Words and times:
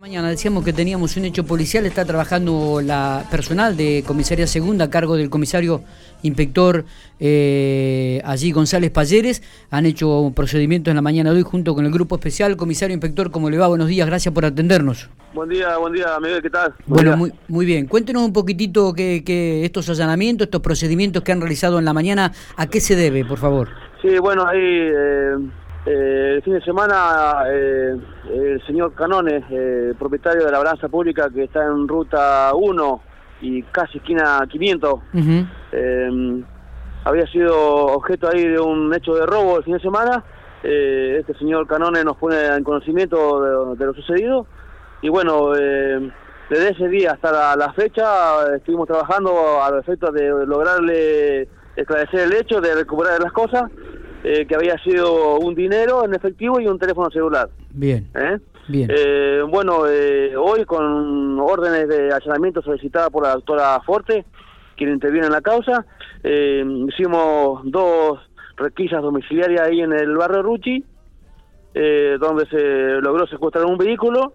Mañana 0.00 0.30
decíamos 0.30 0.64
que 0.64 0.72
teníamos 0.72 1.18
un 1.18 1.26
hecho 1.26 1.44
policial, 1.44 1.84
está 1.84 2.06
trabajando 2.06 2.80
la 2.82 3.26
personal 3.30 3.76
de 3.76 4.02
comisaría 4.06 4.46
segunda 4.46 4.86
a 4.86 4.90
cargo 4.90 5.14
del 5.14 5.28
comisario 5.28 5.82
inspector 6.22 6.86
eh, 7.18 8.22
allí 8.24 8.50
González 8.50 8.90
Palleres. 8.92 9.42
Han 9.70 9.84
hecho 9.84 10.32
procedimientos 10.34 10.90
en 10.90 10.96
la 10.96 11.02
mañana 11.02 11.32
de 11.32 11.36
hoy 11.36 11.42
junto 11.42 11.74
con 11.74 11.84
el 11.84 11.92
grupo 11.92 12.14
especial. 12.14 12.56
Comisario 12.56 12.94
inspector, 12.94 13.30
¿cómo 13.30 13.50
le 13.50 13.58
va? 13.58 13.68
Buenos 13.68 13.88
días, 13.88 14.06
gracias 14.06 14.32
por 14.32 14.46
atendernos. 14.46 15.10
Buen 15.34 15.50
día, 15.50 15.76
buen 15.76 15.92
día, 15.92 16.18
Miguel, 16.18 16.40
¿qué 16.40 16.48
tal? 16.48 16.72
bueno, 16.86 17.18
muy, 17.18 17.34
muy 17.48 17.66
bien. 17.66 17.86
Cuéntenos 17.86 18.22
un 18.22 18.32
poquitito 18.32 18.94
que, 18.94 19.22
que 19.22 19.66
estos 19.66 19.90
allanamientos, 19.90 20.46
estos 20.46 20.62
procedimientos 20.62 21.22
que 21.22 21.32
han 21.32 21.42
realizado 21.42 21.78
en 21.78 21.84
la 21.84 21.92
mañana, 21.92 22.32
¿a 22.56 22.68
qué 22.68 22.80
se 22.80 22.96
debe, 22.96 23.26
por 23.26 23.36
favor? 23.36 23.68
Sí, 24.00 24.16
bueno, 24.18 24.46
ahí... 24.46 24.58
Eh 24.58 25.60
eh, 25.86 26.34
el 26.36 26.42
fin 26.42 26.54
de 26.54 26.60
semana 26.60 27.44
eh, 27.48 27.96
el 28.30 28.66
señor 28.66 28.94
Canones, 28.94 29.42
eh, 29.50 29.94
propietario 29.98 30.44
de 30.44 30.52
la 30.52 30.58
balanza 30.58 30.88
pública 30.88 31.30
que 31.30 31.44
está 31.44 31.64
en 31.64 31.88
ruta 31.88 32.50
1 32.54 33.02
y 33.40 33.62
casi 33.62 33.96
esquina 33.98 34.46
500, 34.46 35.00
había 37.02 37.26
sido 37.28 37.56
objeto 37.56 38.28
ahí 38.28 38.46
de 38.46 38.60
un 38.60 38.94
hecho 38.94 39.14
de 39.14 39.24
robo 39.24 39.56
el 39.56 39.64
fin 39.64 39.74
de 39.74 39.80
semana. 39.80 40.22
este 40.62 41.32
señor 41.38 41.66
Canones 41.66 42.04
nos 42.04 42.18
pone 42.18 42.36
en 42.44 42.62
conocimiento 42.62 43.74
de, 43.74 43.86
lo 43.86 43.94
sucedido. 43.94 44.46
Y 45.00 45.08
bueno, 45.08 45.52
desde 45.52 46.72
ese 46.72 46.88
día 46.88 47.12
hasta 47.12 47.56
la, 47.56 47.72
fecha 47.72 48.54
estuvimos 48.54 48.86
trabajando 48.86 49.62
al 49.62 49.78
efecto 49.78 50.12
de 50.12 50.28
lograrle 50.44 51.48
esclarecer 51.74 52.20
el 52.20 52.34
hecho, 52.34 52.60
de 52.60 52.74
recuperar 52.74 53.18
las 53.22 53.32
cosas 53.32 53.70
eh, 54.22 54.46
que 54.46 54.54
había 54.54 54.76
sido 54.78 55.38
un 55.38 55.54
dinero 55.54 56.04
en 56.04 56.14
efectivo 56.14 56.60
y 56.60 56.66
un 56.66 56.78
teléfono 56.78 57.10
celular. 57.10 57.48
Bien. 57.70 58.08
¿Eh? 58.14 58.38
Bien. 58.68 58.90
Eh, 58.94 59.42
bueno, 59.48 59.78
hoy 60.38 60.64
con 60.64 61.38
órdenes 61.40 61.88
de 61.88 62.12
allanamiento 62.12 62.62
solicitadas 62.62 63.10
por 63.10 63.24
la 63.24 63.34
doctora 63.34 63.80
Forte, 63.84 64.24
quien 64.76 64.90
interviene 64.90 65.26
en 65.26 65.32
la 65.32 65.40
causa, 65.40 65.84
hicimos 66.22 67.62
dos 67.64 68.20
requisas 68.56 69.02
domiciliarias 69.02 69.62
ahí 69.62 69.80
en 69.80 69.92
el 69.92 70.16
barrio 70.16 70.42
Ruchi, 70.42 70.84
donde 71.74 72.46
se 72.46 73.00
logró 73.00 73.26
secuestrar 73.26 73.64
un 73.64 73.78
vehículo 73.78 74.34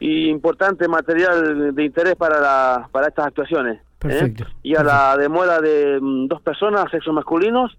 y 0.00 0.28
importante 0.28 0.88
material 0.88 1.74
de 1.74 1.84
interés 1.84 2.16
para, 2.16 2.40
la, 2.40 2.88
para 2.90 3.08
estas 3.08 3.26
actuaciones. 3.26 3.80
Perfecto. 3.98 4.44
Y 4.62 4.76
a 4.76 4.82
la 4.82 5.16
demora 5.16 5.60
de 5.60 5.98
mm, 6.00 6.26
dos 6.26 6.42
personas, 6.42 6.90
sexos 6.90 7.14
masculinos, 7.14 7.76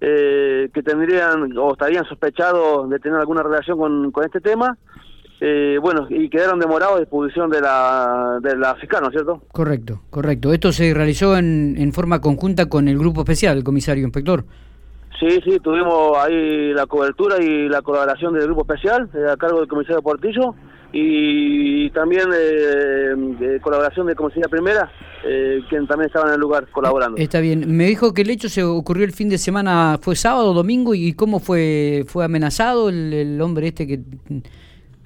eh, 0.00 0.68
que 0.72 0.82
tendrían 0.82 1.56
o 1.56 1.72
estarían 1.72 2.04
sospechados 2.04 2.88
de 2.88 2.98
tener 2.98 3.18
alguna 3.18 3.42
relación 3.42 3.78
con, 3.78 4.12
con 4.12 4.24
este 4.24 4.40
tema. 4.40 4.76
Eh, 5.40 5.78
bueno, 5.80 6.06
y 6.10 6.28
quedaron 6.28 6.58
demorados 6.58 6.96
a 6.96 7.00
disposición 7.00 7.48
de 7.48 7.60
la, 7.60 8.38
de 8.42 8.56
la 8.56 8.74
fiscal, 8.74 9.02
¿no 9.02 9.08
es 9.08 9.12
cierto? 9.12 9.42
Correcto, 9.52 10.00
correcto. 10.10 10.52
¿Esto 10.52 10.72
se 10.72 10.92
realizó 10.92 11.36
en, 11.36 11.76
en 11.78 11.92
forma 11.92 12.20
conjunta 12.20 12.66
con 12.66 12.88
el 12.88 12.98
grupo 12.98 13.20
especial, 13.20 13.56
el 13.56 13.64
comisario 13.64 14.02
inspector? 14.02 14.44
Sí, 15.20 15.40
sí, 15.44 15.58
tuvimos 15.60 16.16
ahí 16.16 16.72
la 16.72 16.86
cobertura 16.86 17.42
y 17.42 17.68
la 17.68 17.82
colaboración 17.82 18.34
del 18.34 18.44
grupo 18.44 18.62
especial 18.62 19.08
eh, 19.14 19.30
a 19.30 19.36
cargo 19.36 19.60
del 19.60 19.68
comisario 19.68 20.00
Portillo 20.00 20.54
y 20.92 21.90
también 21.90 22.28
eh, 22.34 23.14
de 23.38 23.60
colaboración 23.60 24.06
de 24.06 24.14
Comisaría 24.14 24.48
Primera, 24.48 24.90
eh, 25.24 25.60
quien 25.68 25.86
también 25.86 26.06
estaba 26.08 26.28
en 26.28 26.34
el 26.34 26.40
lugar 26.40 26.66
colaborando. 26.68 27.18
Está 27.18 27.40
bien. 27.40 27.76
Me 27.76 27.84
dijo 27.84 28.14
que 28.14 28.22
el 28.22 28.30
hecho 28.30 28.48
se 28.48 28.62
ocurrió 28.62 29.04
el 29.04 29.12
fin 29.12 29.28
de 29.28 29.38
semana, 29.38 29.98
¿fue 30.00 30.16
sábado 30.16 30.50
o 30.50 30.54
domingo? 30.54 30.94
¿Y 30.94 31.12
cómo 31.12 31.40
fue 31.40 32.04
fue 32.06 32.24
amenazado 32.24 32.88
el, 32.88 33.38
hombre 33.40 33.68
este 33.68 33.86
que...? 33.86 34.00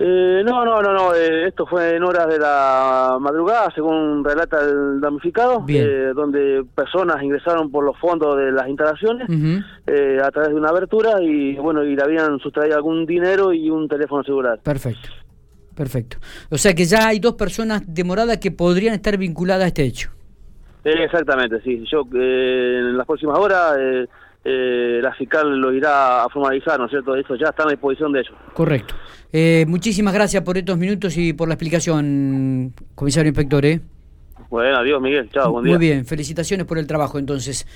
Eh, 0.05 0.42
no, 0.44 0.64
no, 0.64 0.83
no, 0.83 0.92
no. 0.92 1.14
Eh, 1.14 1.47
esto 1.47 1.64
fue 1.64 1.94
en 1.96 2.02
horas 2.02 2.27
de 2.27 2.39
la 2.39 3.19
madrugada, 3.20 3.70
según 3.72 4.24
relata 4.24 4.61
el 4.61 5.00
damnificado, 5.00 5.64
eh, 5.69 6.12
donde 6.14 6.64
personas 6.74 7.22
ingresaron 7.22 7.70
por 7.70 7.84
los 7.84 7.96
fondos 7.98 8.36
de 8.36 8.50
las 8.50 8.69
instalaciones 8.69 9.28
a 9.28 10.30
través 10.33 10.51
de 10.51 10.56
una 10.56 10.70
abertura 10.70 11.23
y 11.23 11.55
bueno, 11.56 11.85
y 11.85 11.95
le 11.95 12.02
habían 12.02 12.39
sustraído 12.40 12.77
algún 12.77 13.06
dinero 13.06 13.52
y 13.52 13.70
un 13.70 13.86
teléfono 13.86 14.24
celular. 14.24 14.58
Perfecto. 14.64 15.08
Perfecto. 15.74 16.18
O 16.50 16.58
sea 16.58 16.74
que 16.74 16.84
ya 16.84 17.08
hay 17.08 17.18
dos 17.18 17.34
personas 17.34 17.83
demoradas 17.86 18.38
que 18.38 18.50
podrían 18.50 18.94
estar 18.94 19.16
vinculadas 19.16 19.64
a 19.64 19.66
este 19.68 19.84
hecho. 19.84 20.10
Eh, 20.84 21.05
exactamente, 21.05 21.60
sí. 21.62 21.84
Yo 21.90 22.02
eh, 22.14 22.78
en 22.80 22.96
las 22.96 23.06
próximas 23.06 23.38
horas 23.38 23.77
eh, 24.44 25.00
la 25.00 25.14
fiscal 25.14 25.56
lo 25.58 25.72
irá 25.72 26.24
a 26.24 26.28
formalizar, 26.28 26.78
¿no 26.78 26.86
es 26.86 26.90
cierto? 26.90 27.14
Eso 27.14 27.36
ya 27.36 27.48
está 27.48 27.64
a 27.64 27.70
disposición 27.70 28.12
de 28.12 28.20
ellos. 28.20 28.34
Correcto. 28.52 28.94
muchísimas 29.66 30.12
gracias 30.12 30.42
por 30.42 30.58
estos 30.58 30.77
minutos 30.77 31.16
y 31.16 31.32
por 31.32 31.48
la 31.48 31.55
explicación, 31.55 32.72
comisario 32.94 33.28
inspector. 33.28 33.64
Bueno, 34.50 34.77
adiós 34.77 35.00
Miguel, 35.00 35.30
chao, 35.30 35.52
buen 35.52 35.64
día. 35.64 35.78
Muy 35.78 35.86
bien, 35.86 36.05
felicitaciones 36.05 36.66
por 36.66 36.77
el 36.77 36.86
trabajo 36.86 37.18
entonces. 37.18 37.66